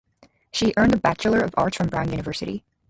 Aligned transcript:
She 0.51 0.73
earned 0.77 0.93
an 0.93 0.99
Bachelor 0.99 1.41
of 1.41 1.53
Arts 1.55 1.77
from 1.77 1.85
Brown 1.89 2.09
University. 2.09 2.63